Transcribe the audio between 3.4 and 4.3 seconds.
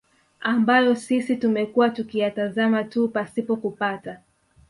kupata